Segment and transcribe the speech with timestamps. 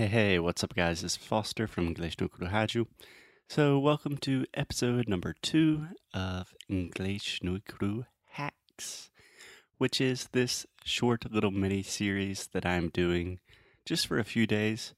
[0.00, 1.04] Hey, hey, what's up, guys?
[1.04, 2.86] It's Foster from English no Kurohaju.
[3.50, 9.10] So, welcome to episode number two of English no Kuru Hacks,
[9.76, 13.40] which is this short little mini series that I'm doing
[13.84, 14.94] just for a few days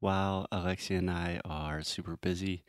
[0.00, 2.64] while Alexia and I are super busy.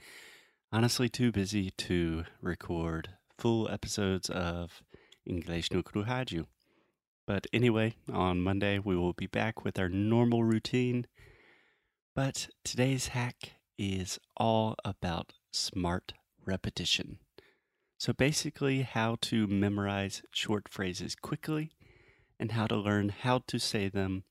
[0.73, 4.83] Honestly, too busy to record full episodes of
[5.25, 6.47] English no Kurohaju.
[7.25, 11.07] But anyway, on Monday we will be back with our normal routine
[12.17, 16.13] but today's hack is all about smart
[16.47, 17.19] repetition.
[17.99, 21.69] So basically, how to memorize short phrases quickly
[22.39, 24.23] and how to learn how to say them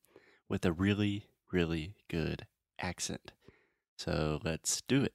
[0.49, 2.49] with a really, really good
[2.81, 3.31] accent.
[3.97, 5.15] So let's do it.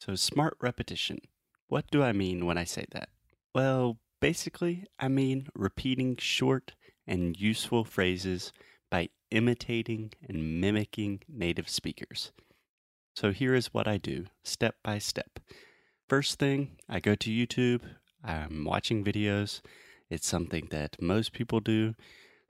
[0.00, 1.18] So, smart repetition.
[1.68, 3.10] What do I mean when I say that?
[3.54, 6.72] Well, basically, I mean repeating short
[7.06, 8.52] and useful phrases
[8.90, 12.32] by imitating and mimicking native speakers.
[13.14, 15.40] So here is what I do step by step.
[16.08, 17.82] First thing, I go to YouTube,
[18.24, 19.60] I'm watching videos.
[20.10, 21.94] It's something that most people do.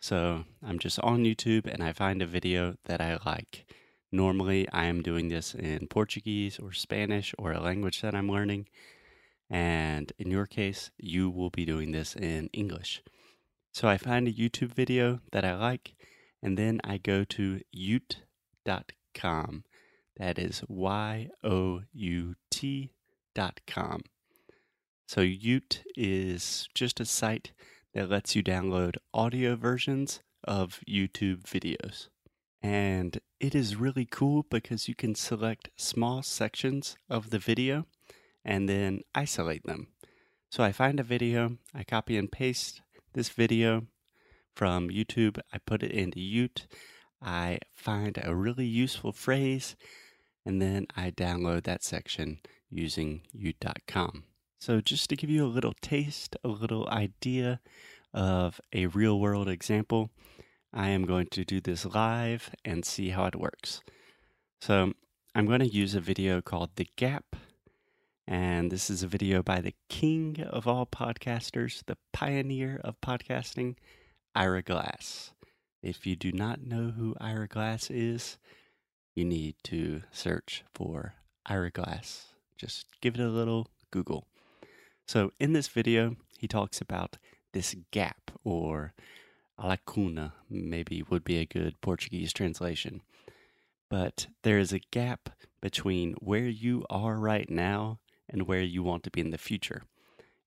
[0.00, 3.67] So I'm just on YouTube and I find a video that I like.
[4.12, 8.69] Normally, I am doing this in Portuguese or Spanish or a language that I'm learning.
[9.50, 13.02] And in your case, you will be doing this in English.
[13.73, 15.95] So I find a YouTube video that I like
[16.42, 19.64] and then I go to yout.com.
[20.17, 24.03] That is Y O U T.com.
[25.06, 27.53] So Yout is just a site
[27.95, 32.08] that lets you download audio versions of YouTube videos.
[32.61, 37.86] And it is really cool because you can select small sections of the video
[38.45, 39.89] and then isolate them.
[40.50, 42.83] So I find a video, I copy and paste
[43.14, 43.86] this video
[44.59, 45.39] from YouTube.
[45.53, 46.67] I put it into Yout.
[47.23, 49.77] I find a really useful phrase,
[50.45, 54.25] and then I download that section using yout.com.
[54.61, 57.61] So, just to give you a little taste, a little idea
[58.13, 60.11] of a real world example,
[60.74, 63.80] I am going to do this live and see how it works.
[64.61, 64.92] So,
[65.36, 67.36] I'm going to use a video called The Gap.
[68.27, 73.77] And this is a video by the king of all podcasters, the pioneer of podcasting,
[74.38, 75.32] Ira Glass.
[75.82, 78.38] If you do not know who Ira Glass is,
[79.16, 82.26] you need to search for Ira Glass.
[82.56, 84.28] Just give it a little Google.
[85.08, 87.16] So, in this video, he talks about
[87.52, 88.94] this gap or
[89.60, 93.02] lacuna, maybe would be a good Portuguese translation.
[93.90, 99.02] But there is a gap between where you are right now and where you want
[99.02, 99.82] to be in the future.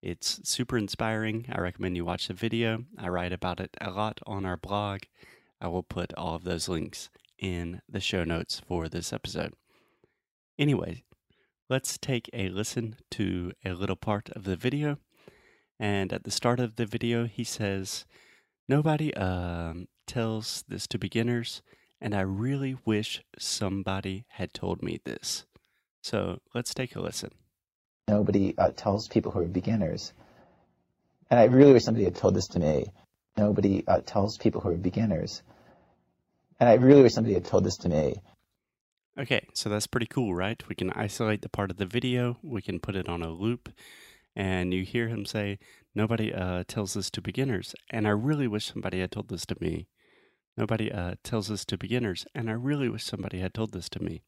[0.01, 1.45] It's super inspiring.
[1.51, 2.85] I recommend you watch the video.
[2.97, 5.01] I write about it a lot on our blog.
[5.59, 9.53] I will put all of those links in the show notes for this episode.
[10.57, 11.03] Anyway,
[11.69, 14.97] let's take a listen to a little part of the video.
[15.79, 18.05] And at the start of the video, he says,
[18.67, 21.61] Nobody um, tells this to beginners,
[21.99, 25.45] and I really wish somebody had told me this.
[26.01, 27.31] So let's take a listen
[28.11, 30.13] nobody uh, tells people who are beginners.
[31.29, 32.87] And I really wish somebody had told this to me.
[33.37, 35.41] Nobody uh, tells people who are beginners.
[36.59, 38.21] And I really wish somebody had told this to me.
[39.17, 40.61] Okay, so that's pretty cool, right?
[40.67, 43.69] We can isolate the part of the video, we can put it on a loop,
[44.35, 45.59] and you hear him say,
[45.93, 47.75] Nobody uh, tells this to beginners.
[47.89, 49.87] And I really wish somebody had told this to me.
[50.57, 54.03] Nobody uh, tells this to beginners, and I really wish somebody had told this to
[54.03, 54.23] me.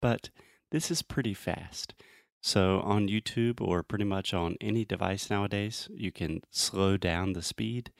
[0.00, 0.30] But
[0.70, 1.94] this is pretty fast.
[2.40, 7.42] So on YouTube or pretty much on any device nowadays, you can slow down the
[7.42, 7.90] speed,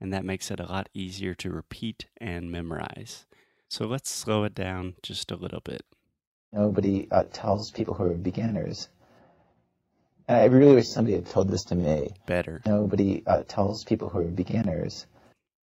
[0.00, 3.26] and that makes it a lot easier to repeat and memorize.
[3.68, 5.82] So let's slow it down just a little bit.
[6.52, 8.88] Nobody uh, tells people who are beginners.
[10.28, 12.10] I really wish somebody had told this to me.
[12.26, 12.62] Better.
[12.66, 15.06] Nobody uh, tells people who are beginners.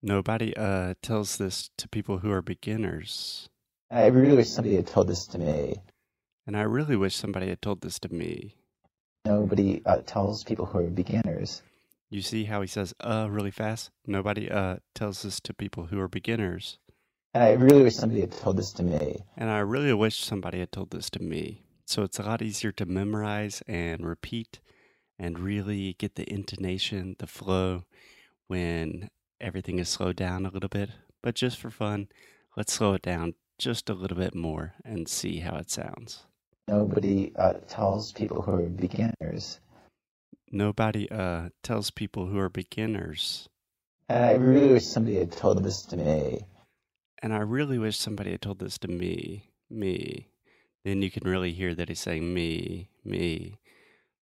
[0.02, 3.50] Nobody uh, tells this to people who are beginners.
[3.90, 5.82] I really wish somebody had told this to me.
[6.48, 8.56] And I really wish somebody had told this to me.
[9.26, 11.62] Nobody uh, tells people who are beginners.
[12.10, 13.92] You see how he says uh really fast?
[14.06, 16.80] Nobody uh tells this to people who are beginners.
[17.34, 19.26] And I really wish somebody had told this to me.
[19.36, 21.66] And I really wish somebody had told this to me.
[21.86, 24.62] So it's a lot easier to memorize and repeat
[25.20, 27.84] and really get the intonation, the flow
[28.48, 29.10] when
[29.42, 30.92] everything is slowed down a little bit.
[31.22, 32.08] But just for fun,
[32.56, 36.24] let's slow it down just a little bit more and see how it sounds
[36.68, 39.60] nobody uh, tells people who are beginners.
[40.52, 43.50] Nobody uh, tells people who are beginners.
[44.10, 46.46] And I really wish somebody had told this to me.
[47.22, 49.52] And I really wish somebody had told this to me.
[49.70, 50.30] me.
[50.86, 53.60] Then you can really hear that he's saying me, me.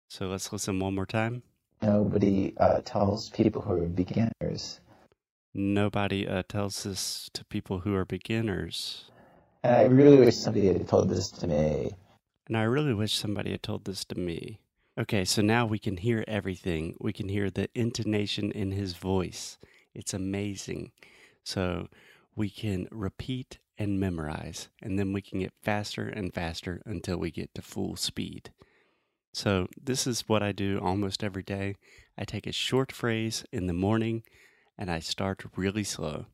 [0.08, 1.42] So let's listen one more time.
[1.82, 4.80] Nobody uh, tells people who are beginners.
[5.52, 9.10] Nobody uh, tells this to people who are beginners.
[9.64, 11.94] And I really wish somebody had told this to me.
[12.46, 14.60] And I really wish somebody had told this to me.
[14.98, 16.96] Okay, so now we can hear everything.
[17.00, 19.58] We can hear the intonation in his voice.
[19.94, 20.92] It's amazing.
[21.42, 21.88] So
[22.36, 27.30] we can repeat and memorize, and then we can get faster and faster until we
[27.30, 28.52] get to full speed.
[29.32, 31.74] So, this is what I do almost every day.
[32.16, 34.22] I take a short phrase in the morning
[34.78, 36.26] and I start really slow.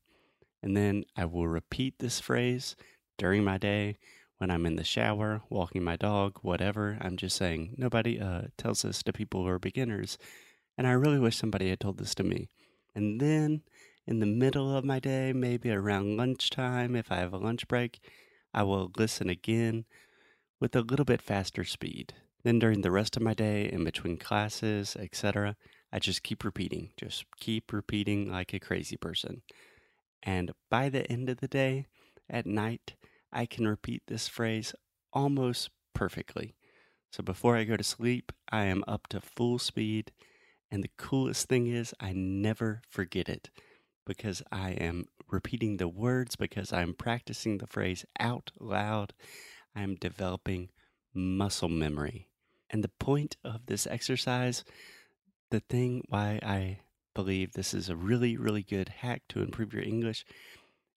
[0.62, 2.76] And then I will repeat this phrase
[3.16, 3.96] during my day
[4.40, 6.96] when I'm in the shower, walking my dog, whatever.
[7.02, 10.16] I'm just saying, nobody uh, tells this to people who are beginners.
[10.78, 12.48] And I really wish somebody had told this to me.
[12.94, 13.60] And then
[14.06, 18.00] in the middle of my day, maybe around lunchtime, if I have a lunch break,
[18.54, 19.84] I will listen again
[20.58, 22.14] with a little bit faster speed.
[22.42, 25.54] Then during the rest of my day, in between classes, etc.,
[25.92, 29.42] I just keep repeating, just keep repeating like a crazy person.
[30.22, 31.88] And by the end of the day,
[32.30, 32.94] at night,
[33.32, 34.74] I can repeat this phrase
[35.12, 36.54] almost perfectly.
[37.12, 40.12] So before I go to sleep, I am up to full speed.
[40.70, 43.50] And the coolest thing is, I never forget it
[44.06, 49.12] because I am repeating the words, because I'm practicing the phrase out loud.
[49.74, 50.70] I'm developing
[51.14, 52.28] muscle memory.
[52.70, 54.64] And the point of this exercise,
[55.50, 56.78] the thing why I
[57.14, 60.24] believe this is a really, really good hack to improve your English,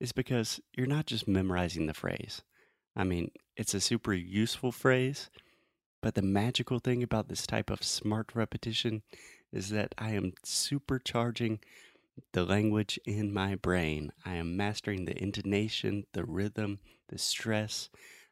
[0.00, 2.42] is because you're not just memorizing the phrase.
[2.96, 5.30] I mean, it's a super useful phrase,
[6.02, 9.02] but the magical thing about this type of smart repetition
[9.52, 11.58] is that I am supercharging
[12.32, 14.12] the language in my brain.
[14.24, 17.90] I am mastering the intonation, the rhythm, the stress.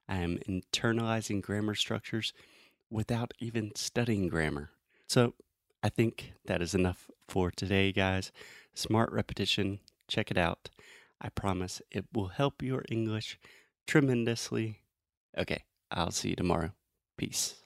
[0.09, 2.33] I am internalizing grammar structures
[2.91, 4.71] without even studying grammar.
[5.07, 5.35] So
[5.83, 8.33] I think that is enough for today, guys.
[8.75, 10.71] Smart repetition, check it out.
[11.21, 13.39] I promise it will help your English
[13.87, 14.83] tremendously.
[15.37, 16.73] Okay, I'll see you tomorrow.
[17.17, 17.57] Peace.